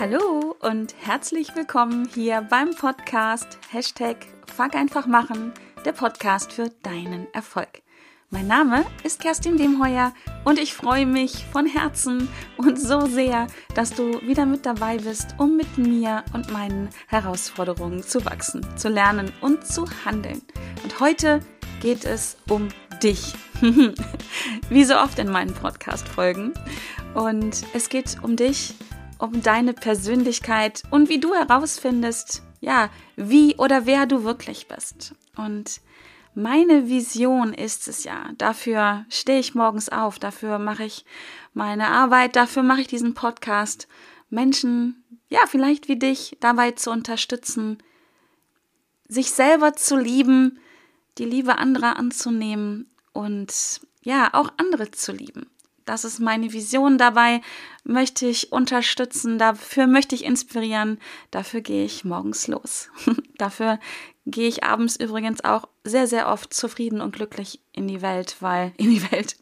[0.00, 4.16] Hallo und herzlich willkommen hier beim Podcast Hashtag
[4.46, 5.52] Fuck einfach machen,
[5.84, 7.82] der Podcast für deinen Erfolg.
[8.30, 10.14] Mein Name ist Kerstin Demheuer
[10.46, 15.34] und ich freue mich von Herzen und so sehr, dass du wieder mit dabei bist,
[15.36, 20.40] um mit mir und meinen Herausforderungen zu wachsen, zu lernen und zu handeln.
[20.82, 21.40] Und heute
[21.82, 22.68] geht es um
[23.02, 23.34] dich.
[24.70, 26.54] Wie so oft in meinen Podcast-Folgen.
[27.12, 28.74] Und es geht um dich
[29.20, 35.14] um deine Persönlichkeit und wie du herausfindest, ja, wie oder wer du wirklich bist.
[35.36, 35.80] Und
[36.34, 41.04] meine Vision ist es ja, dafür stehe ich morgens auf, dafür mache ich
[41.54, 43.88] meine Arbeit, dafür mache ich diesen Podcast,
[44.30, 47.78] Menschen, ja, vielleicht wie dich, dabei zu unterstützen,
[49.08, 50.60] sich selber zu lieben,
[51.18, 55.50] die Liebe anderer anzunehmen und ja, auch andere zu lieben.
[55.84, 56.98] Das ist meine Vision.
[56.98, 57.40] Dabei
[57.84, 60.98] möchte ich unterstützen, dafür möchte ich inspirieren.
[61.30, 62.88] Dafür gehe ich morgens los.
[63.38, 63.78] dafür
[64.26, 68.72] gehe ich abends übrigens auch sehr, sehr oft zufrieden und glücklich in die Welt, weil
[68.76, 69.36] in die Welt,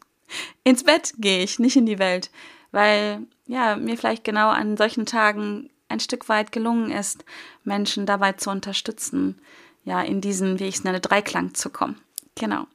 [0.63, 2.31] ins Bett gehe ich, nicht in die Welt,
[2.71, 7.25] weil ja, mir vielleicht genau an solchen Tagen ein Stück weit gelungen ist,
[7.63, 9.41] Menschen dabei zu unterstützen,
[9.85, 11.99] ja, in diesen, wie ich es nenne, Dreiklang zu kommen.
[12.39, 12.67] Genau.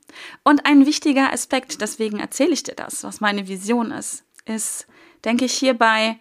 [0.44, 4.86] Und ein wichtiger Aspekt, deswegen erzähle ich dir das, was meine Vision ist, ist,
[5.24, 6.18] denke ich, hierbei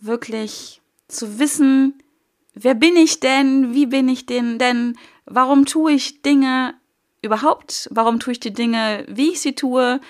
[0.00, 2.02] wirklich zu wissen,
[2.52, 6.74] wer bin ich denn, wie bin ich denn, denn warum tue ich Dinge
[7.22, 10.00] überhaupt, warum tue ich die Dinge, wie ich sie tue,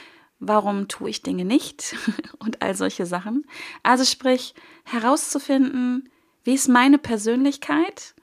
[0.40, 1.94] warum tue ich Dinge nicht
[2.38, 3.46] und all solche Sachen.
[3.82, 4.54] Also sprich,
[4.84, 6.08] herauszufinden,
[6.44, 8.14] wie ist meine Persönlichkeit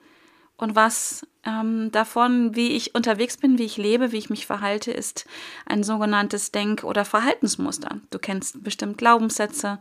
[0.62, 4.92] und was ähm, davon, wie ich unterwegs bin, wie ich lebe, wie ich mich verhalte,
[4.92, 5.26] ist
[5.66, 7.98] ein sogenanntes Denk- oder Verhaltensmuster.
[8.10, 9.80] Du kennst bestimmt Glaubenssätze.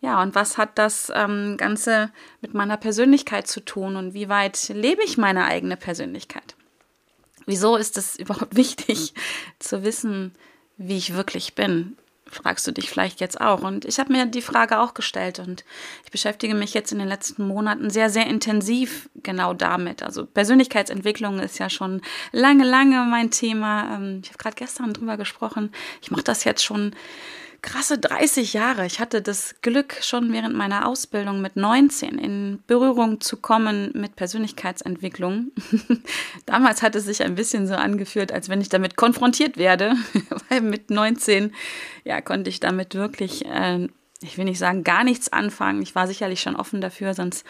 [0.00, 2.10] Ja, und was hat das ähm, Ganze
[2.40, 6.56] mit meiner Persönlichkeit zu tun und wie weit lebe ich meine eigene Persönlichkeit?
[7.44, 9.12] Wieso ist es überhaupt wichtig
[9.58, 10.32] zu wissen,
[10.78, 11.98] wie ich wirklich bin?
[12.34, 13.62] Fragst du dich vielleicht jetzt auch.
[13.62, 15.64] Und ich habe mir die Frage auch gestellt und
[16.04, 20.02] ich beschäftige mich jetzt in den letzten Monaten sehr, sehr intensiv genau damit.
[20.02, 22.00] Also Persönlichkeitsentwicklung ist ja schon
[22.32, 23.96] lange, lange mein Thema.
[23.96, 25.72] Ähm, ich habe gerade gestern drüber gesprochen.
[26.00, 26.94] Ich mache das jetzt schon
[27.62, 28.84] krasse 30 Jahre.
[28.84, 34.16] Ich hatte das Glück, schon während meiner Ausbildung mit 19 in Berührung zu kommen mit
[34.16, 35.52] Persönlichkeitsentwicklung.
[36.46, 39.94] Damals hat es sich ein bisschen so angefühlt, als wenn ich damit konfrontiert werde,
[40.48, 41.54] weil mit 19
[42.04, 43.88] ja konnte ich damit wirklich äh,
[44.22, 45.82] ich will nicht sagen, gar nichts anfangen.
[45.82, 47.44] Ich war sicherlich schon offen dafür, sonst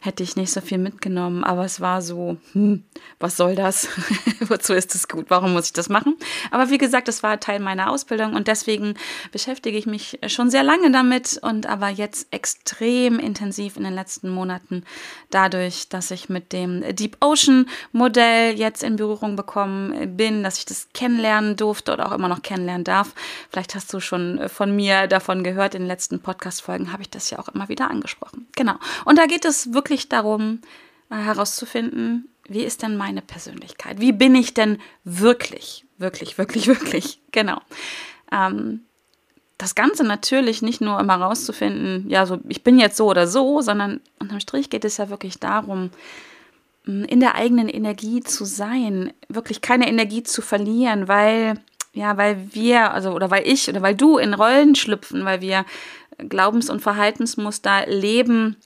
[0.00, 1.44] hätte ich nicht so viel mitgenommen.
[1.44, 2.84] Aber es war so, hm,
[3.18, 3.88] was soll das?
[4.40, 5.26] Wozu ist es gut?
[5.28, 6.16] Warum muss ich das machen?
[6.50, 8.94] Aber wie gesagt, das war Teil meiner Ausbildung und deswegen
[9.32, 14.28] beschäftige ich mich schon sehr lange damit und aber jetzt extrem intensiv in den letzten
[14.28, 14.84] Monaten
[15.30, 20.64] dadurch, dass ich mit dem Deep Ocean Modell jetzt in Berührung bekommen bin, dass ich
[20.64, 23.14] das kennenlernen durfte oder auch immer noch kennenlernen darf.
[23.50, 27.10] Vielleicht hast du schon von mir davon gehört in den letzten letzten Podcast-Folgen habe ich
[27.10, 28.46] das ja auch immer wieder angesprochen.
[28.56, 28.74] Genau.
[29.04, 30.60] Und da geht es wirklich darum,
[31.10, 34.00] äh, herauszufinden, wie ist denn meine Persönlichkeit?
[34.00, 35.84] Wie bin ich denn wirklich?
[35.98, 37.20] Wirklich, wirklich, wirklich.
[37.30, 37.60] Genau.
[38.32, 38.84] Ähm,
[39.58, 43.60] das Ganze natürlich nicht nur immer herauszufinden, ja, so ich bin jetzt so oder so,
[43.60, 45.90] sondern unterm Strich geht es ja wirklich darum,
[46.86, 51.60] in der eigenen Energie zu sein, wirklich keine Energie zu verlieren, weil
[51.98, 55.64] ja, weil wir, also oder weil ich oder weil du in Rollen schlüpfen, weil wir
[56.16, 58.56] Glaubens- und Verhaltensmuster leben,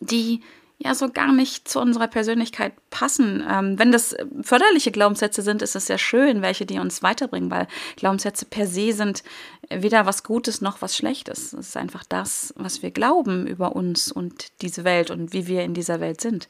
[0.00, 0.42] die
[0.78, 3.42] ja so gar nicht zu unserer Persönlichkeit passen.
[3.50, 7.66] Ähm, wenn das förderliche Glaubenssätze sind, ist es sehr schön, welche die uns weiterbringen, weil
[7.96, 9.22] Glaubenssätze per se sind
[9.70, 11.54] weder was Gutes noch was Schlechtes.
[11.54, 15.62] Es ist einfach das, was wir glauben über uns und diese Welt und wie wir
[15.62, 16.46] in dieser Welt sind.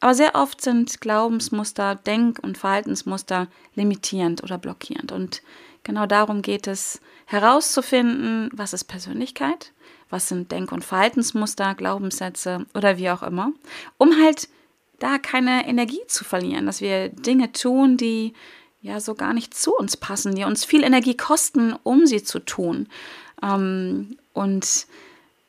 [0.00, 5.10] Aber sehr oft sind Glaubensmuster, Denk- und Verhaltensmuster limitierend oder blockierend.
[5.10, 5.42] Und
[5.84, 9.72] genau darum geht es, herauszufinden, was ist Persönlichkeit,
[10.10, 13.52] was sind Denk- und Verhaltensmuster, Glaubenssätze oder wie auch immer,
[13.98, 14.48] um halt
[14.98, 18.32] da keine Energie zu verlieren, dass wir Dinge tun, die
[18.80, 22.38] ja so gar nicht zu uns passen, die uns viel Energie kosten, um sie zu
[22.38, 22.88] tun.
[23.42, 24.86] Ähm, und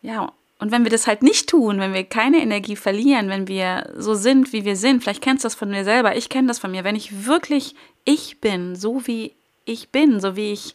[0.02, 3.94] ja, und wenn wir das halt nicht tun, wenn wir keine Energie verlieren, wenn wir
[3.96, 6.60] so sind, wie wir sind, vielleicht kennst du das von mir selber, ich kenne das
[6.60, 7.76] von mir, wenn ich wirklich
[8.06, 9.34] ich bin, so wie
[9.66, 10.74] ich bin, so wie ich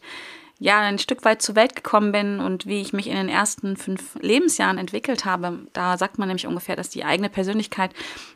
[0.59, 3.75] ja ein Stück weit zur Welt gekommen bin und wie ich mich in den ersten
[3.75, 7.91] fünf Lebensjahren entwickelt habe, da sagt man nämlich ungefähr, dass die eigene Persönlichkeit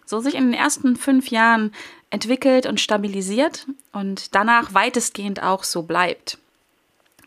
[0.06, 1.72] so sich in den ersten fünf Jahren
[2.10, 6.38] entwickelt und stabilisiert und danach weitestgehend auch so bleibt.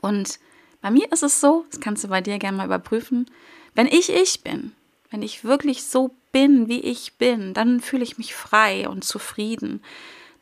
[0.03, 0.39] Und
[0.83, 3.27] bei mir ist es so, das kannst du bei dir gerne mal überprüfen,
[3.75, 4.73] wenn ich ich bin,
[5.11, 9.83] wenn ich wirklich so bin, wie ich bin, dann fühle ich mich frei und zufrieden.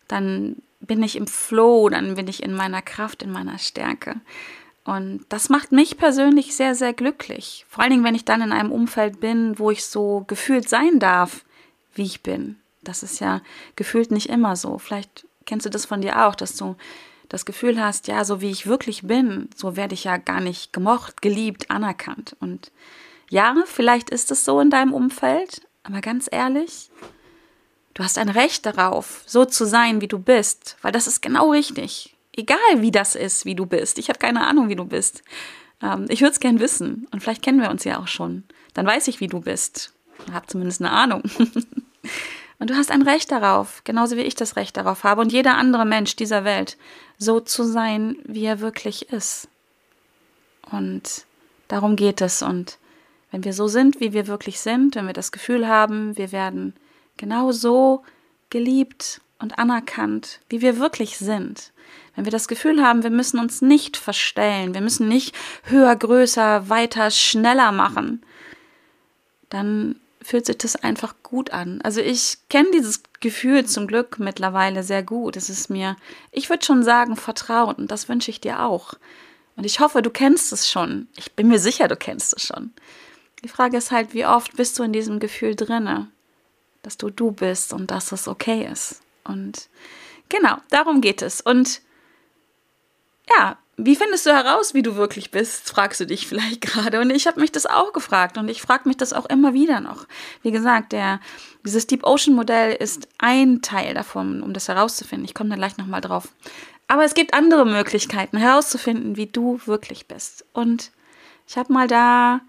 [0.07, 4.17] Dann bin ich im Flow, dann bin ich in meiner Kraft, in meiner Stärke.
[4.85, 7.67] Und das macht mich persönlich sehr, sehr glücklich.
[7.69, 10.99] Vor allen Dingen, wenn ich dann in einem Umfeld bin, wo ich so gefühlt sein
[10.99, 11.45] darf,
[11.95, 12.57] wie ich bin.
[12.83, 13.43] Das ist ja
[13.77, 14.79] gefühlt nicht immer so.
[14.79, 16.77] Vielleicht kennst du das von dir auch, dass du
[17.29, 20.73] das Gefühl hast, ja, so wie ich wirklich bin, so werde ich ja gar nicht
[20.73, 22.37] gemocht, geliebt, anerkannt.
[22.41, 22.73] Und
[23.31, 26.91] ja, vielleicht ist es so in deinem Umfeld, aber ganz ehrlich,
[27.95, 31.51] du hast ein Recht darauf, so zu sein, wie du bist, weil das ist genau
[31.51, 32.17] richtig.
[32.37, 33.99] Egal wie das ist, wie du bist.
[33.99, 35.25] Ich habe keine Ahnung, wie du bist.
[35.83, 37.09] Ähm, ich würde es gern wissen.
[37.11, 38.45] Und vielleicht kennen wir uns ja auch schon.
[38.75, 39.93] Dann weiß ich, wie du bist.
[40.33, 41.23] Habe zumindest eine Ahnung.
[42.61, 45.57] Und du hast ein Recht darauf, genauso wie ich das Recht darauf habe und jeder
[45.57, 46.77] andere Mensch dieser Welt,
[47.17, 49.49] so zu sein, wie er wirklich ist.
[50.73, 51.25] Und
[51.69, 52.43] darum geht es.
[52.43, 52.79] Und
[53.31, 56.75] wenn wir so sind, wie wir wirklich sind, wenn wir das Gefühl haben, wir werden
[57.17, 58.03] genau so
[58.51, 61.73] geliebt und anerkannt, wie wir wirklich sind,
[62.15, 66.69] wenn wir das Gefühl haben, wir müssen uns nicht verstellen, wir müssen nicht höher, größer,
[66.69, 68.23] weiter, schneller machen,
[69.51, 71.81] dann fühlt sich das einfach gut an.
[71.83, 75.37] Also ich kenne dieses Gefühl zum Glück mittlerweile sehr gut.
[75.37, 75.97] Es ist mir,
[76.33, 78.95] ich würde schon sagen, vertraut und das wünsche ich dir auch.
[79.57, 81.09] Und ich hoffe, du kennst es schon.
[81.17, 82.73] Ich bin mir sicher, du kennst es schon.
[83.45, 86.11] Die Frage ist halt, wie oft bist du in diesem Gefühl drinne,
[86.83, 89.01] dass du du bist und dass es okay ist.
[89.25, 89.69] Und
[90.29, 91.41] genau, darum geht es.
[91.41, 91.83] Und
[93.29, 97.01] ja, wie findest du heraus, wie du wirklich bist, fragst du dich vielleicht gerade.
[97.01, 99.81] Und ich habe mich das auch gefragt und ich frage mich das auch immer wieder
[99.81, 100.07] noch.
[100.43, 101.21] Wie gesagt, der,
[101.65, 105.25] dieses Deep Ocean Modell ist ein Teil davon, um das herauszufinden.
[105.25, 106.29] Ich komme da gleich nochmal drauf.
[106.89, 110.45] Aber es gibt andere Möglichkeiten herauszufinden, wie du wirklich bist.
[110.53, 110.91] Und
[111.47, 112.41] ich habe mal da,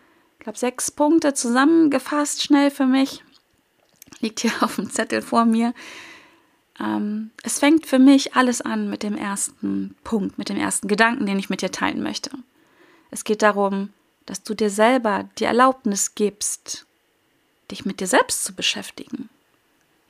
[0.50, 3.24] glaube, sechs Punkte zusammengefasst, schnell für mich.
[4.20, 5.76] Liegt hier auf dem Zettel vor mir.
[6.80, 11.28] Ähm, es fängt für mich alles an mit dem ersten Punkt, mit dem ersten Gedanken,
[11.28, 12.32] den ich mit dir teilen möchte.
[13.12, 13.90] Es geht darum,
[14.26, 16.88] dass du dir selber die Erlaubnis gibst,
[17.70, 19.30] dich mit dir selbst zu beschäftigen.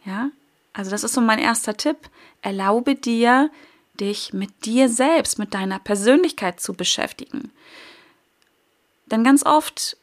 [0.06, 0.31] Ja?
[0.71, 1.97] Also das ist so mein erster Tipp.
[2.41, 3.51] Erlaube dir,
[4.00, 7.51] dich mit dir selbst, mit deiner Persönlichkeit zu beschäftigen.
[9.07, 9.97] Denn ganz oft,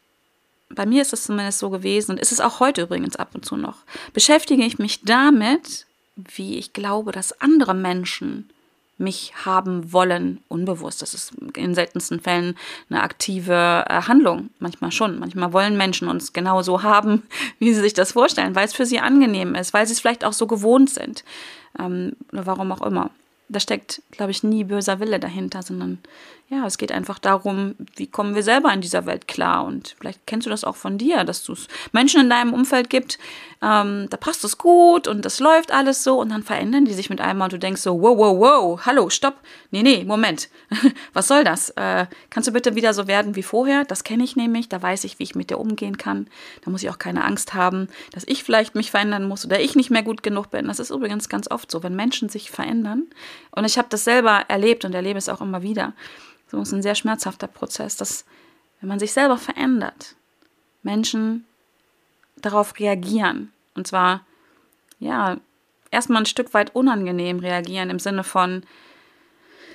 [0.68, 3.44] bei mir ist es zumindest so gewesen und ist es auch heute übrigens ab und
[3.44, 3.78] zu noch,
[4.12, 5.86] beschäftige ich mich damit,
[6.16, 8.50] wie ich glaube, dass andere Menschen
[8.98, 11.02] mich haben wollen, unbewusst.
[11.02, 12.56] Das ist in seltensten Fällen
[12.88, 14.48] eine aktive äh, Handlung.
[14.58, 15.18] Manchmal schon.
[15.18, 17.22] Manchmal wollen Menschen uns genau so haben,
[17.58, 20.24] wie sie sich das vorstellen, weil es für sie angenehm ist, weil sie es vielleicht
[20.24, 21.24] auch so gewohnt sind.
[21.78, 23.10] Ähm, oder warum auch immer
[23.48, 25.98] da steckt, glaube ich, nie böser Wille dahinter, sondern
[26.48, 29.64] ja, es geht einfach darum, wie kommen wir selber in dieser Welt klar.
[29.64, 32.88] Und vielleicht kennst du das auch von dir, dass du es Menschen in deinem Umfeld
[32.88, 33.18] gibt,
[33.62, 37.10] ähm, da passt es gut und das läuft alles so und dann verändern die sich
[37.10, 39.40] mit einmal und du denkst so, wow, wow, wow, hallo, stopp,
[39.70, 40.48] nee, nee, Moment,
[41.14, 41.70] was soll das?
[41.70, 43.84] Äh, kannst du bitte wieder so werden wie vorher?
[43.84, 46.28] Das kenne ich nämlich, da weiß ich, wie ich mit dir umgehen kann.
[46.64, 49.74] Da muss ich auch keine Angst haben, dass ich vielleicht mich verändern muss oder ich
[49.74, 50.68] nicht mehr gut genug bin.
[50.68, 53.06] Das ist übrigens ganz oft so, wenn Menschen sich verändern,
[53.52, 55.94] und ich habe das selber erlebt und erlebe es auch immer wieder.
[56.48, 58.24] So ist ein sehr schmerzhafter Prozess, dass
[58.80, 60.14] wenn man sich selber verändert,
[60.82, 61.44] Menschen
[62.36, 63.52] darauf reagieren.
[63.74, 64.24] Und zwar,
[64.98, 65.38] ja,
[65.90, 68.62] erstmal ein Stück weit unangenehm reagieren im Sinne von,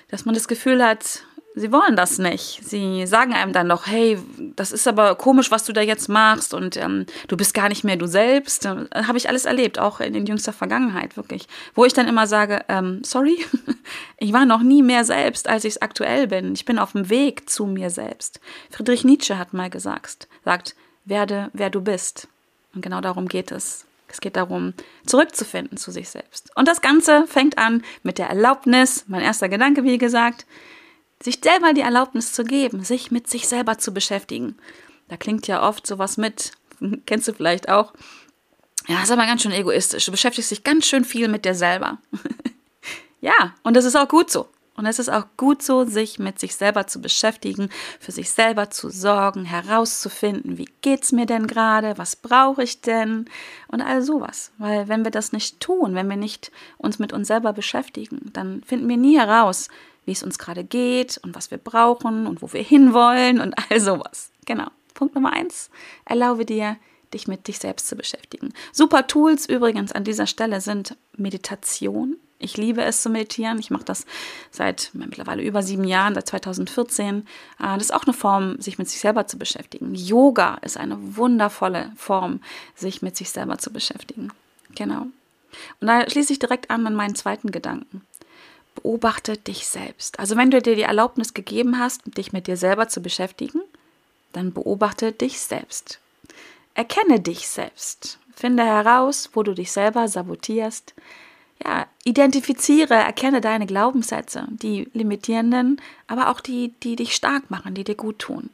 [0.09, 2.61] dass man das Gefühl hat, sie wollen das nicht.
[2.63, 4.17] Sie sagen einem dann noch, hey,
[4.55, 7.83] das ist aber komisch, was du da jetzt machst und ähm, du bist gar nicht
[7.83, 8.65] mehr du selbst.
[8.65, 11.47] Äh, Habe ich alles erlebt, auch in, in jüngster Vergangenheit, wirklich.
[11.75, 13.37] Wo ich dann immer sage, ähm, sorry,
[14.17, 16.53] ich war noch nie mehr selbst, als ich es aktuell bin.
[16.53, 18.39] Ich bin auf dem Weg zu mir selbst.
[18.69, 22.27] Friedrich Nietzsche hat mal gesagt, sagt, werde, wer du bist.
[22.73, 23.85] Und genau darum geht es.
[24.07, 24.73] Es geht darum,
[25.05, 26.51] zurückzufinden zu sich selbst.
[26.55, 30.45] Und das Ganze fängt an mit der Erlaubnis, mein erster Gedanke, wie gesagt,
[31.23, 34.57] sich selber die Erlaubnis zu geben, sich mit sich selber zu beschäftigen.
[35.07, 36.51] Da klingt ja oft sowas mit,
[37.05, 37.93] kennst du vielleicht auch.
[38.87, 40.05] Ja, ist aber ganz schön egoistisch.
[40.05, 41.99] Du beschäftigst dich ganz schön viel mit dir selber.
[43.21, 44.47] ja, und das ist auch gut so.
[44.75, 48.71] Und es ist auch gut so, sich mit sich selber zu beschäftigen, für sich selber
[48.71, 53.25] zu sorgen, herauszufinden, wie geht's mir denn gerade, was brauche ich denn
[53.67, 54.53] und all sowas.
[54.57, 58.63] Weil wenn wir das nicht tun, wenn wir nicht uns mit uns selber beschäftigen, dann
[58.63, 59.67] finden wir nie heraus,
[60.05, 63.79] wie es uns gerade geht und was wir brauchen und wo wir hinwollen und all
[63.79, 64.31] sowas.
[64.45, 64.67] Genau.
[64.93, 65.69] Punkt Nummer eins.
[66.05, 66.77] Erlaube dir,
[67.13, 68.53] dich mit dich selbst zu beschäftigen.
[68.71, 72.17] Super Tools übrigens an dieser Stelle sind Meditation.
[72.39, 73.59] Ich liebe es zu meditieren.
[73.59, 74.05] Ich mache das
[74.49, 77.19] seit mittlerweile über sieben Jahren, seit 2014.
[77.19, 77.23] Äh,
[77.59, 79.93] das ist auch eine Form, sich mit sich selber zu beschäftigen.
[79.93, 82.41] Yoga ist eine wundervolle Form,
[82.75, 84.31] sich mit sich selber zu beschäftigen.
[84.75, 85.07] Genau.
[85.79, 88.01] Und da schließe ich direkt an an meinen zweiten Gedanken.
[88.75, 90.19] Beobachte dich selbst.
[90.19, 93.61] Also wenn du dir die Erlaubnis gegeben hast, dich mit dir selber zu beschäftigen,
[94.33, 95.99] dann beobachte dich selbst.
[96.73, 98.17] Erkenne dich selbst.
[98.33, 100.93] Finde heraus, wo du dich selber sabotierst.
[101.63, 107.83] Ja, identifiziere, erkenne deine Glaubenssätze, die limitierenden, aber auch die, die dich stark machen, die
[107.83, 108.49] dir gut tun.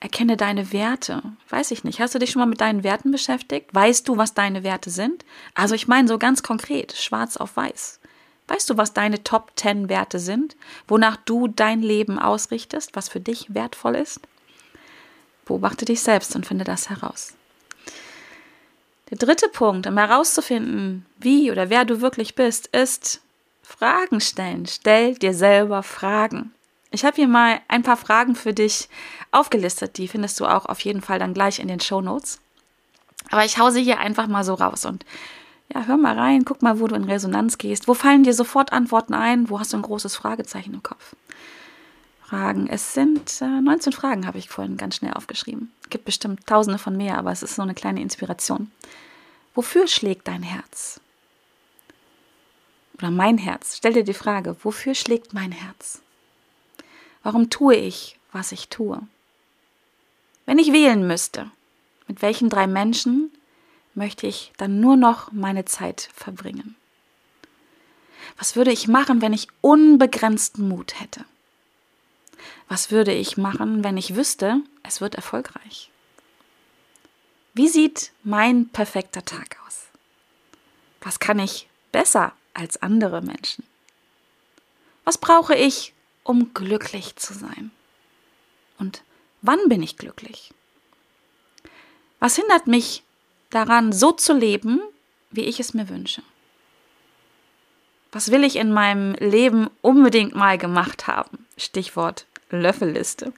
[0.00, 1.22] Erkenne deine Werte.
[1.48, 2.00] Weiß ich nicht.
[2.00, 3.74] Hast du dich schon mal mit deinen Werten beschäftigt?
[3.74, 5.24] Weißt du, was deine Werte sind?
[5.54, 8.00] Also ich meine so ganz konkret, schwarz auf weiß.
[8.48, 10.56] Weißt du, was deine Top 10 Werte sind?
[10.86, 14.20] Wonach du dein Leben ausrichtest, was für dich wertvoll ist?
[15.44, 17.34] Beobachte dich selbst und finde das heraus.
[19.10, 23.20] Der dritte Punkt, um herauszufinden, wie oder wer du wirklich bist, ist
[23.62, 24.66] Fragen stellen.
[24.66, 26.52] Stell dir selber Fragen.
[26.90, 28.88] Ich habe hier mal ein paar Fragen für dich
[29.30, 29.98] aufgelistet.
[29.98, 32.40] Die findest du auch auf jeden Fall dann gleich in den Show Notes.
[33.30, 35.04] Aber ich hau sie hier einfach mal so raus und
[35.74, 37.88] ja, hör mal rein, guck mal, wo du in Resonanz gehst.
[37.88, 39.50] Wo fallen dir sofort Antworten ein?
[39.50, 41.14] Wo hast du ein großes Fragezeichen im Kopf?
[42.22, 42.66] Fragen.
[42.68, 45.72] Es sind äh, 19 Fragen, habe ich vorhin ganz schnell aufgeschrieben.
[45.82, 48.72] Es gibt bestimmt tausende von mehr, aber es ist so eine kleine Inspiration.
[49.54, 51.00] Wofür schlägt dein Herz?
[52.98, 53.76] Oder mein Herz?
[53.76, 56.00] Stell dir die Frage, wofür schlägt mein Herz?
[57.22, 59.00] Warum tue ich, was ich tue?
[60.46, 61.50] Wenn ich wählen müsste,
[62.08, 63.30] mit welchen drei Menschen
[63.96, 66.76] möchte ich dann nur noch meine Zeit verbringen?
[68.38, 71.24] Was würde ich machen, wenn ich unbegrenzten Mut hätte?
[72.68, 75.90] Was würde ich machen, wenn ich wüsste, es wird erfolgreich?
[77.54, 79.86] Wie sieht mein perfekter Tag aus?
[81.00, 83.64] Was kann ich besser als andere Menschen?
[85.04, 87.70] Was brauche ich, um glücklich zu sein?
[88.78, 89.02] Und
[89.40, 90.52] wann bin ich glücklich?
[92.18, 93.04] Was hindert mich
[93.56, 94.80] daran, so zu leben,
[95.30, 96.22] wie ich es mir wünsche?
[98.12, 101.46] Was will ich in meinem Leben unbedingt mal gemacht haben?
[101.56, 103.32] Stichwort Löffelliste.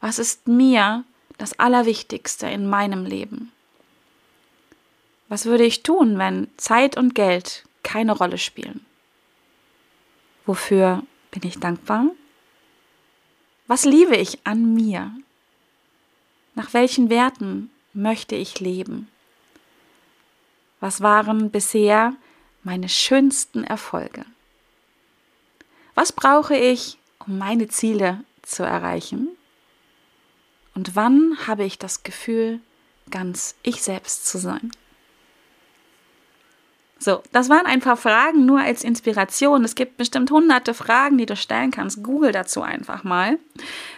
[0.00, 1.04] Was ist mir
[1.38, 3.52] das Allerwichtigste in meinem Leben?
[5.28, 8.84] Was würde ich tun, wenn Zeit und Geld keine Rolle spielen?
[10.44, 12.06] Wofür bin ich dankbar?
[13.66, 15.12] Was liebe ich an mir?
[16.54, 19.08] Nach welchen Werten möchte ich leben?
[20.80, 22.14] Was waren bisher
[22.62, 24.24] meine schönsten Erfolge?
[25.94, 29.28] Was brauche ich, um meine Ziele zu erreichen?
[30.74, 32.60] Und wann habe ich das Gefühl,
[33.10, 34.70] ganz ich selbst zu sein?
[37.00, 39.64] So, das waren ein paar Fragen nur als Inspiration.
[39.64, 42.02] Es gibt bestimmt hunderte Fragen, die du stellen kannst.
[42.02, 43.38] Google dazu einfach mal.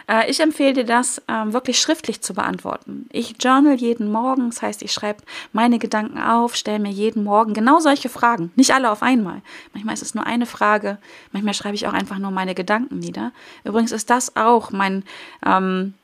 [0.07, 3.09] Äh, ich empfehle dir das äh, wirklich schriftlich zu beantworten.
[3.11, 7.55] Ich journal jeden Morgen, das heißt, ich schreibe meine Gedanken auf, stelle mir jeden Morgen
[7.55, 8.51] genau solche Fragen.
[8.55, 9.41] Nicht alle auf einmal.
[9.73, 10.99] Manchmal ist es nur eine Frage,
[11.31, 13.31] manchmal schreibe ich auch einfach nur meine Gedanken nieder.
[13.63, 15.03] Übrigens ist das auch mein,
[15.43, 15.95] ähm,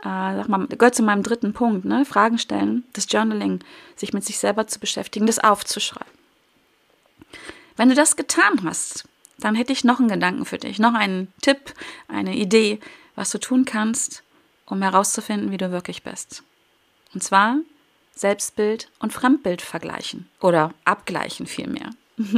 [0.00, 0.04] äh,
[0.36, 2.06] sag mal, gehört zu meinem dritten Punkt, ne?
[2.06, 3.60] Fragen stellen, das Journaling,
[3.94, 6.16] sich mit sich selber zu beschäftigen, das aufzuschreiben.
[7.76, 9.04] Wenn du das getan hast,
[9.38, 11.74] dann hätte ich noch einen Gedanken für dich, noch einen Tipp,
[12.08, 12.80] eine Idee,
[13.14, 14.22] was du tun kannst,
[14.66, 16.42] um herauszufinden, wie du wirklich bist.
[17.14, 17.58] Und zwar
[18.14, 21.90] Selbstbild und Fremdbild vergleichen oder abgleichen vielmehr.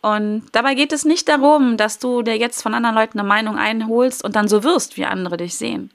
[0.00, 3.58] Und dabei geht es nicht darum, dass du dir jetzt von anderen Leuten eine Meinung
[3.58, 5.90] einholst und dann so wirst, wie andere dich sehen.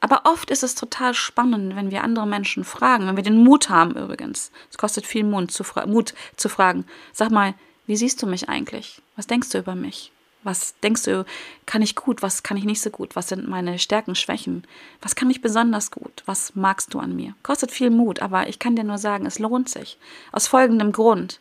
[0.00, 3.68] Aber oft ist es total spannend, wenn wir andere Menschen fragen, wenn wir den Mut
[3.68, 4.52] haben übrigens.
[4.70, 6.86] Es kostet viel Mut zu, Mut zu fragen.
[7.12, 7.54] Sag mal,
[7.88, 9.00] wie siehst du mich eigentlich?
[9.16, 10.12] Was denkst du über mich?
[10.42, 11.24] Was denkst du,
[11.64, 13.16] kann ich gut, was kann ich nicht so gut?
[13.16, 14.64] Was sind meine Stärken, Schwächen?
[15.00, 16.22] Was kann ich besonders gut?
[16.26, 17.34] Was magst du an mir?
[17.42, 19.96] Kostet viel Mut, aber ich kann dir nur sagen, es lohnt sich.
[20.32, 21.40] Aus folgendem Grund.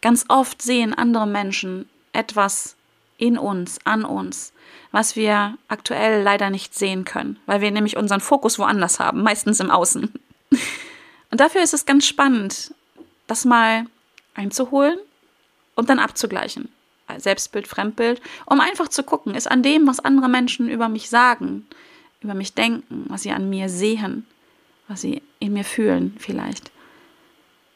[0.00, 2.74] Ganz oft sehen andere Menschen etwas
[3.16, 4.52] in uns, an uns,
[4.90, 9.60] was wir aktuell leider nicht sehen können, weil wir nämlich unseren Fokus woanders haben, meistens
[9.60, 10.12] im Außen.
[11.30, 12.74] Und dafür ist es ganz spannend,
[13.28, 13.86] das mal
[14.34, 14.98] einzuholen
[15.74, 16.68] und dann abzugleichen.
[17.18, 21.66] Selbstbild, Fremdbild, um einfach zu gucken, ist an dem, was andere Menschen über mich sagen,
[22.22, 24.26] über mich denken, was sie an mir sehen,
[24.88, 26.70] was sie in mir fühlen vielleicht.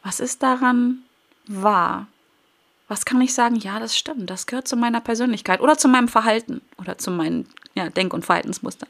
[0.02, 1.02] Was ist daran
[1.46, 2.06] wahr?
[2.88, 3.56] Was kann ich sagen?
[3.56, 7.48] Ja, das stimmt, das gehört zu meiner Persönlichkeit oder zu meinem Verhalten oder zu meinen
[7.74, 8.88] ja, Denk- und Verhaltensmustern.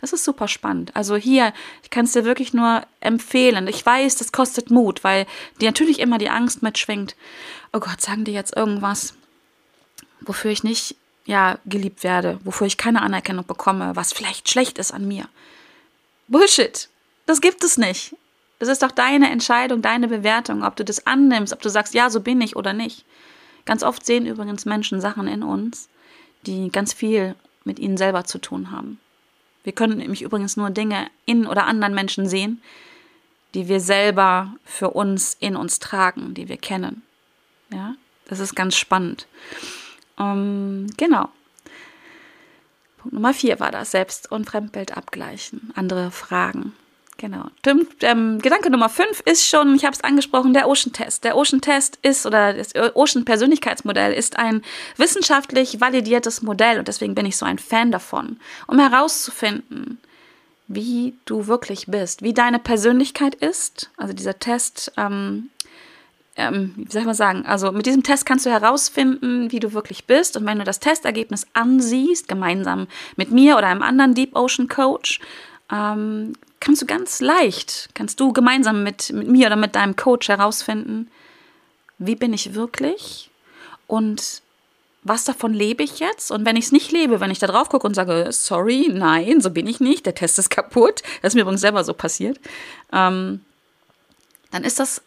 [0.00, 0.94] Es ist super spannend.
[0.94, 1.52] Also hier,
[1.82, 3.66] ich kann es dir wirklich nur empfehlen.
[3.66, 5.26] Ich weiß, das kostet Mut, weil
[5.60, 7.16] dir natürlich immer die Angst mitschwingt.
[7.72, 9.14] Oh Gott, sagen die jetzt irgendwas,
[10.20, 14.92] wofür ich nicht ja geliebt werde, wofür ich keine Anerkennung bekomme, was vielleicht schlecht ist
[14.92, 15.28] an mir.
[16.28, 16.88] Bullshit.
[17.26, 18.14] Das gibt es nicht.
[18.58, 22.10] Das ist doch deine Entscheidung, deine Bewertung, ob du das annimmst, ob du sagst, ja,
[22.10, 23.04] so bin ich oder nicht.
[23.64, 25.88] Ganz oft sehen übrigens Menschen Sachen in uns,
[26.46, 28.98] die ganz viel mit ihnen selber zu tun haben.
[29.68, 32.62] Wir können nämlich übrigens nur Dinge in oder anderen Menschen sehen,
[33.52, 37.02] die wir selber für uns in uns tragen, die wir kennen.
[37.70, 37.94] Ja,
[38.28, 39.26] das ist ganz spannend.
[40.18, 41.28] Ähm, genau.
[42.96, 45.70] Punkt Nummer vier war das Selbst- und Fremdbild abgleichen.
[45.74, 46.72] Andere Fragen.
[47.20, 47.46] Genau.
[48.02, 51.24] Ähm, Gedanke Nummer fünf ist schon, ich habe es angesprochen, der Ocean Test.
[51.24, 54.62] Der Ocean Test ist oder das Ocean Persönlichkeitsmodell ist ein
[54.96, 59.98] wissenschaftlich validiertes Modell und deswegen bin ich so ein Fan davon, um herauszufinden,
[60.68, 63.90] wie du wirklich bist, wie deine Persönlichkeit ist.
[63.96, 65.50] Also dieser Test, ähm,
[66.36, 69.72] ähm, wie soll ich mal sagen, also mit diesem Test kannst du herausfinden, wie du
[69.72, 70.36] wirklich bist.
[70.36, 75.18] Und wenn du das Testergebnis ansiehst, gemeinsam mit mir oder einem anderen Deep Ocean Coach,
[75.70, 80.28] ähm, kannst du ganz leicht, kannst du gemeinsam mit, mit mir oder mit deinem Coach
[80.28, 81.10] herausfinden,
[81.98, 83.30] wie bin ich wirklich
[83.86, 84.42] und
[85.02, 86.30] was davon lebe ich jetzt?
[86.30, 89.40] Und wenn ich es nicht lebe, wenn ich da drauf gucke und sage, sorry, nein,
[89.40, 92.38] so bin ich nicht, der Test ist kaputt, das ist mir übrigens selber so passiert,
[92.92, 93.40] ähm,
[94.50, 95.02] dann ist das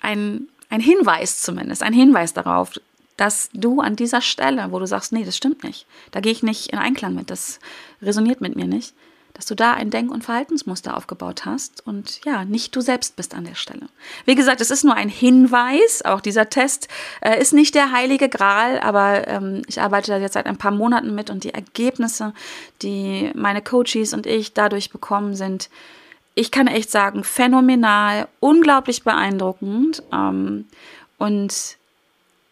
[0.00, 2.72] ein, ein Hinweis zumindest, ein Hinweis darauf,
[3.16, 6.42] dass du an dieser Stelle, wo du sagst, nee, das stimmt nicht, da gehe ich
[6.42, 7.60] nicht in Einklang mit, das
[8.02, 8.92] resoniert mit mir nicht,
[9.34, 13.34] dass du da ein Denk- und Verhaltensmuster aufgebaut hast und ja, nicht du selbst bist
[13.34, 13.88] an der Stelle.
[14.24, 16.88] Wie gesagt, es ist nur ein Hinweis, auch dieser Test
[17.20, 20.70] äh, ist nicht der heilige Gral, aber ähm, ich arbeite da jetzt seit ein paar
[20.70, 22.32] Monaten mit und die Ergebnisse,
[22.80, 25.68] die meine Coaches und ich dadurch bekommen, sind,
[26.36, 30.66] ich kann echt sagen, phänomenal, unglaublich beeindruckend ähm,
[31.18, 31.76] und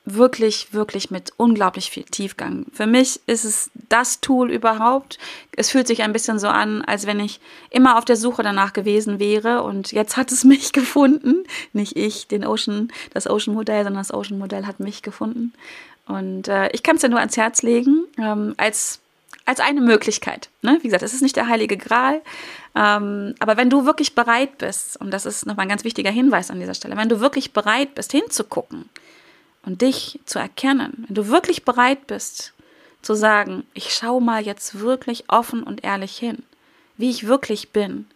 [0.04, 2.66] wirklich, wirklich mit unglaublich viel Tiefgang.
[2.72, 5.18] Für mich ist es das Tool überhaupt.
[5.56, 7.40] Es fühlt sich ein bisschen so an, als wenn ich
[7.70, 11.44] immer auf der Suche danach gewesen wäre und jetzt hat es mich gefunden.
[11.72, 15.52] Nicht ich, den Ocean, das Ocean Modell, sondern das Ocean Modell hat mich gefunden.
[16.06, 18.98] Und äh, ich kann es dir nur ans Herz legen, ähm, als,
[19.46, 20.50] als eine Möglichkeit.
[20.62, 20.78] Ne?
[20.82, 22.22] Wie gesagt, es ist nicht der heilige Gral.
[22.74, 26.50] Ähm, aber wenn du wirklich bereit bist, und das ist nochmal ein ganz wichtiger Hinweis
[26.50, 28.88] an dieser Stelle, wenn du wirklich bereit bist, hinzugucken,
[29.64, 32.52] und dich zu erkennen, wenn du wirklich bereit bist
[33.02, 36.42] zu sagen, ich schaue mal jetzt wirklich offen und ehrlich hin,
[36.96, 38.06] wie ich wirklich bin,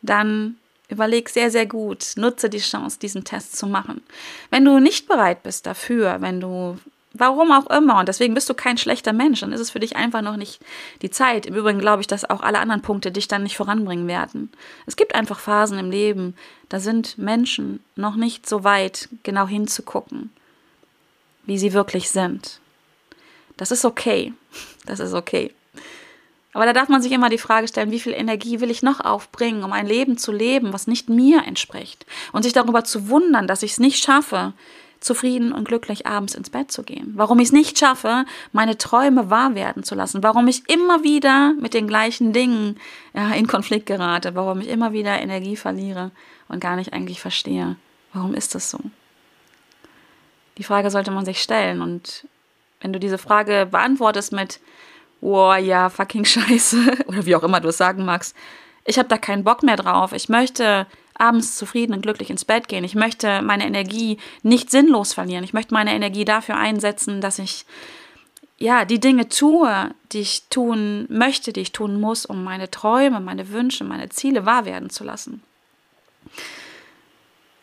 [0.00, 0.56] dann
[0.88, 4.02] überleg sehr, sehr gut, nutze die Chance, diesen Test zu machen.
[4.50, 6.78] Wenn du nicht bereit bist dafür, wenn du,
[7.12, 9.96] warum auch immer, und deswegen bist du kein schlechter Mensch, dann ist es für dich
[9.96, 10.60] einfach noch nicht
[11.02, 11.46] die Zeit.
[11.46, 14.50] Im Übrigen glaube ich, dass auch alle anderen Punkte dich dann nicht voranbringen werden.
[14.86, 16.34] Es gibt einfach Phasen im Leben,
[16.68, 20.30] da sind Menschen noch nicht so weit, genau hinzugucken
[21.44, 22.60] wie sie wirklich sind.
[23.56, 24.32] Das ist okay.
[24.84, 25.54] Das ist okay.
[26.52, 28.98] Aber da darf man sich immer die Frage stellen, wie viel Energie will ich noch
[28.98, 32.04] aufbringen, um ein Leben zu leben, was nicht mir entspricht?
[32.32, 34.54] Und sich darüber zu wundern, dass ich es nicht schaffe,
[35.02, 37.12] zufrieden und glücklich abends ins Bett zu gehen.
[37.16, 40.22] Warum ich es nicht schaffe, meine Träume wahr werden zu lassen.
[40.22, 42.78] Warum ich immer wieder mit den gleichen Dingen
[43.14, 44.34] ja, in Konflikt gerate.
[44.34, 46.12] Warum ich immer wieder Energie verliere
[46.48, 47.76] und gar nicht eigentlich verstehe.
[48.12, 48.78] Warum ist das so?
[50.58, 51.82] Die Frage sollte man sich stellen.
[51.82, 52.26] Und
[52.80, 54.60] wenn du diese Frage beantwortest mit,
[55.20, 58.36] oh ja, fucking scheiße, oder wie auch immer du es sagen magst,
[58.84, 60.12] ich habe da keinen Bock mehr drauf.
[60.12, 62.84] Ich möchte abends zufrieden und glücklich ins Bett gehen.
[62.84, 65.44] Ich möchte meine Energie nicht sinnlos verlieren.
[65.44, 67.64] Ich möchte meine Energie dafür einsetzen, dass ich
[68.58, 73.20] ja die Dinge tue, die ich tun möchte, die ich tun muss, um meine Träume,
[73.20, 75.42] meine Wünsche, meine Ziele wahr werden zu lassen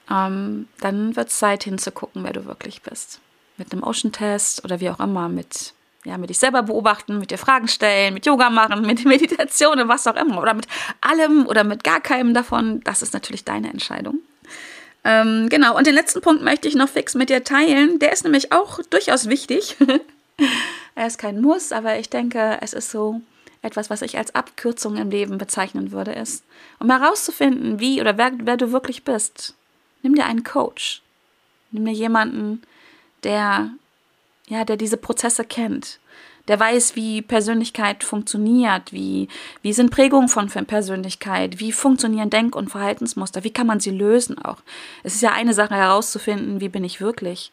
[0.10, 3.20] ähm, dann wird es Zeit hinzugucken, wer du wirklich bist.
[3.58, 5.74] Mit einem Ocean-Test oder wie auch immer, mit,
[6.06, 9.88] ja, mit dich selber beobachten, mit dir Fragen stellen, mit Yoga machen, mit Meditation und
[9.88, 10.42] was auch immer.
[10.42, 10.68] Oder mit
[11.02, 12.82] allem oder mit gar keinem davon.
[12.84, 14.20] Das ist natürlich deine Entscheidung.
[15.04, 18.00] Ähm, genau, und den letzten Punkt möchte ich noch fix mit dir teilen.
[18.00, 19.78] Der ist nämlich auch durchaus wichtig.
[20.96, 23.22] er ist kein Muss, aber ich denke, es ist so
[23.62, 26.44] etwas, was ich als Abkürzung im Leben bezeichnen würde, ist,
[26.80, 29.54] um herauszufinden, wie oder wer, wer du wirklich bist,
[30.02, 31.02] Nimm dir einen Coach.
[31.72, 32.64] Nimm dir jemanden,
[33.24, 33.72] der,
[34.48, 36.00] ja, der diese Prozesse kennt,
[36.48, 39.28] der weiß, wie Persönlichkeit funktioniert, wie,
[39.62, 44.40] wie sind Prägungen von Persönlichkeit, wie funktionieren Denk- und Verhaltensmuster, wie kann man sie lösen
[44.40, 44.58] auch.
[45.04, 47.52] Es ist ja eine Sache herauszufinden, wie bin ich wirklich.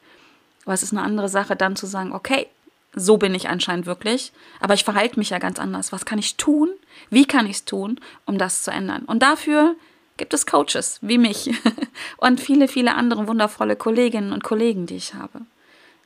[0.64, 2.46] Aber es ist eine andere Sache dann zu sagen, okay,
[2.94, 5.92] so bin ich anscheinend wirklich, aber ich verhalte mich ja ganz anders.
[5.92, 6.70] Was kann ich tun?
[7.10, 9.04] Wie kann ich es tun, um das zu ändern?
[9.04, 9.76] Und dafür
[10.16, 11.50] gibt es Coaches wie mich
[12.16, 15.42] und viele, viele andere wundervolle Kolleginnen und Kollegen, die ich habe.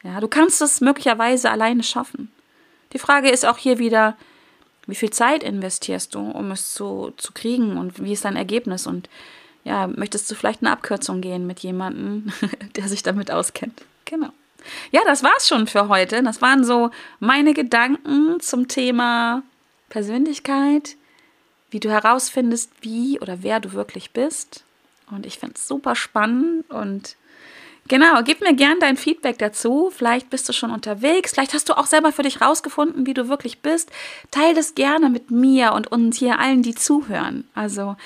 [0.02, 2.30] Ja, du kannst es möglicherweise alleine schaffen.
[2.92, 4.16] Die Frage ist auch hier wieder,
[4.86, 8.86] wie viel Zeit investierst du, um es zu, zu kriegen und wie ist dein Ergebnis?
[8.86, 9.08] Und
[9.64, 12.32] ja, möchtest du vielleicht eine Abkürzung gehen mit jemandem,
[12.76, 13.82] der sich damit auskennt?
[14.04, 14.30] Genau.
[14.90, 16.22] Ja, das war's schon für heute.
[16.22, 19.42] Das waren so meine Gedanken zum Thema
[19.88, 20.96] Persönlichkeit,
[21.70, 24.64] wie du herausfindest, wie oder wer du wirklich bist.
[25.10, 27.16] Und ich finde es super spannend und
[27.90, 29.90] Genau, gib mir gern dein Feedback dazu.
[29.92, 33.28] Vielleicht bist du schon unterwegs, vielleicht hast du auch selber für dich rausgefunden, wie du
[33.28, 33.90] wirklich bist.
[34.30, 37.48] Teil das gerne mit mir und uns hier allen, die zuhören.
[37.52, 37.96] Also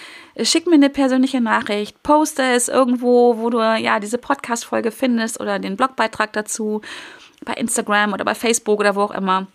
[0.41, 5.59] schick mir eine persönliche Nachricht, poste es irgendwo, wo du ja diese Podcast-Folge findest oder
[5.59, 6.81] den Blogbeitrag dazu
[7.45, 9.49] bei Instagram oder bei Facebook oder wo auch immer.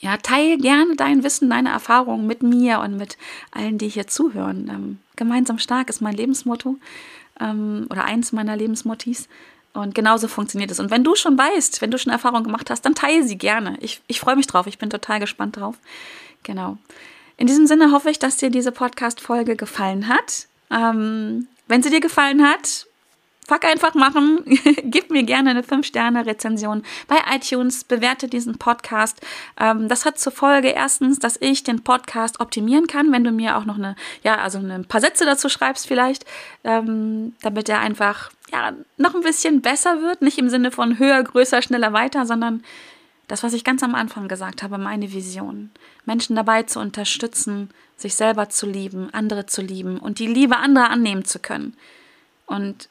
[0.00, 3.18] Ja, teil gerne dein Wissen, deine Erfahrungen mit mir und mit
[3.50, 4.68] allen, die hier zuhören.
[4.68, 6.76] Ähm, gemeinsam stark ist mein Lebensmotto
[7.38, 9.28] ähm, oder eins meiner Lebensmottis.
[9.74, 10.80] Und genauso funktioniert es.
[10.80, 13.76] Und wenn du schon weißt, wenn du schon Erfahrung gemacht hast, dann teile sie gerne.
[13.80, 14.66] Ich, ich freue mich drauf.
[14.66, 15.76] Ich bin total gespannt drauf.
[16.42, 16.78] Genau.
[17.36, 20.46] In diesem Sinne hoffe ich, dass dir diese Podcast-Folge gefallen hat.
[20.70, 22.86] Ähm, wenn sie dir gefallen hat,
[23.50, 24.44] Fuck einfach machen.
[24.84, 27.82] Gib mir gerne eine 5-Sterne-Rezension bei iTunes.
[27.82, 29.20] Bewerte diesen Podcast.
[29.58, 33.56] Ähm, das hat zur Folge erstens, dass ich den Podcast optimieren kann, wenn du mir
[33.56, 36.26] auch noch eine, ja, also ein paar Sätze dazu schreibst vielleicht,
[36.62, 40.22] ähm, damit er einfach, ja, noch ein bisschen besser wird.
[40.22, 42.62] Nicht im Sinne von höher, größer, schneller, weiter, sondern
[43.26, 45.72] das, was ich ganz am Anfang gesagt habe, meine Vision.
[46.04, 50.90] Menschen dabei zu unterstützen, sich selber zu lieben, andere zu lieben und die Liebe anderer
[50.90, 51.76] annehmen zu können.
[52.46, 52.88] Und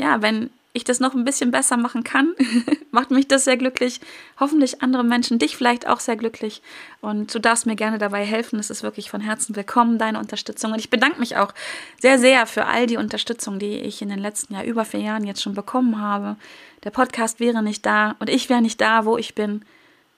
[0.00, 2.34] ja, wenn ich das noch ein bisschen besser machen kann,
[2.90, 4.00] macht mich das sehr glücklich.
[4.38, 6.62] Hoffentlich andere Menschen, dich vielleicht auch sehr glücklich.
[7.00, 8.58] Und du darfst mir gerne dabei helfen.
[8.58, 10.72] Es ist wirklich von Herzen willkommen, deine Unterstützung.
[10.72, 11.52] Und ich bedanke mich auch
[12.00, 15.26] sehr, sehr für all die Unterstützung, die ich in den letzten Jahr, über vier Jahren
[15.26, 16.36] jetzt schon bekommen habe.
[16.84, 19.62] Der Podcast wäre nicht da und ich wäre nicht da, wo ich bin,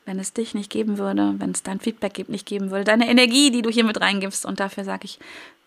[0.04, 3.50] wenn es dich nicht geben würde, wenn es dein Feedback nicht geben würde, deine Energie,
[3.50, 4.44] die du hier mit reingibst.
[4.44, 5.18] Und dafür sage ich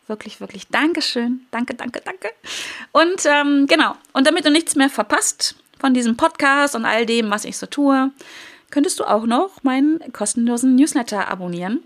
[0.08, 1.46] wirklich, wirklich Dankeschön.
[1.52, 2.30] Danke, danke, danke.
[2.92, 7.30] Und ähm, genau, und damit du nichts mehr verpasst von diesem Podcast und all dem,
[7.32, 8.12] was ich so tue,
[8.70, 11.84] könntest du auch noch meinen kostenlosen Newsletter abonnieren.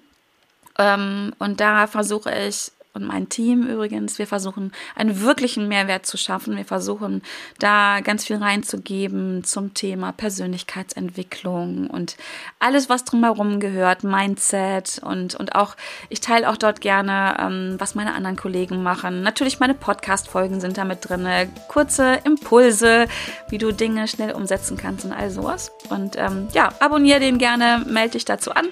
[0.78, 6.18] Ähm, und da versuche ich und mein Team übrigens, wir versuchen einen wirklichen Mehrwert zu
[6.18, 6.58] schaffen.
[6.58, 7.22] Wir versuchen
[7.60, 12.18] da ganz viel reinzugeben zum Thema Persönlichkeitsentwicklung und
[12.58, 15.76] alles, was drumherum gehört, Mindset und, und auch,
[16.10, 19.22] ich teile auch dort gerne, ähm, was meine anderen Kollegen machen.
[19.22, 21.28] Natürlich meine Podcast-Folgen sind da mit drin,
[21.68, 23.06] kurze Impulse,
[23.50, 25.72] wie du Dinge schnell umsetzen kannst und all sowas.
[25.90, 28.68] Und ähm, ja, abonniere den gerne, melde dich dazu an.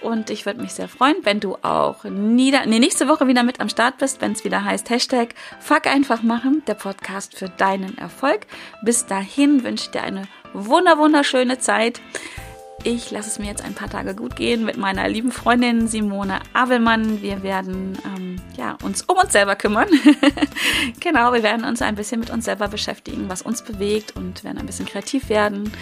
[0.00, 3.60] Und ich würde mich sehr freuen, wenn du auch nieder, nee, nächste Woche wieder mit
[3.60, 7.96] am Start bist, wenn es wieder heißt Hashtag Fuck einfach machen, der Podcast für deinen
[7.98, 8.46] Erfolg.
[8.82, 12.00] Bis dahin wünsche ich dir eine wunder wunderschöne Zeit.
[12.84, 16.40] Ich lasse es mir jetzt ein paar Tage gut gehen mit meiner lieben Freundin Simone
[16.52, 17.20] Abelmann.
[17.20, 19.88] Wir werden ähm, ja, uns um uns selber kümmern.
[21.00, 24.58] genau, wir werden uns ein bisschen mit uns selber beschäftigen, was uns bewegt und werden
[24.58, 25.72] ein bisschen kreativ werden.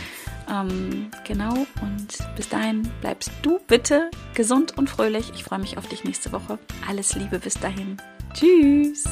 [0.48, 5.30] Ähm, genau, und bis dahin bleibst du bitte gesund und fröhlich.
[5.34, 6.58] Ich freue mich auf dich nächste Woche.
[6.88, 7.96] Alles Liebe bis dahin.
[8.34, 9.04] Tschüss.